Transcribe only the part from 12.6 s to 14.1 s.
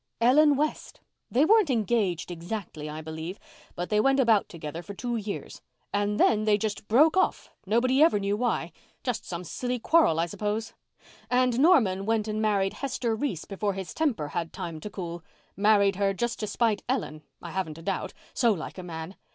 Hester Reese before his